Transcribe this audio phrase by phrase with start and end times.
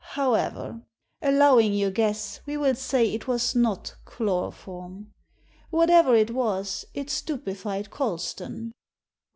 [0.15, 0.81] However,
[1.21, 5.13] allowing your guess, we will say it was not chloro form.
[5.69, 8.71] Whatever it was it stupefied Colston.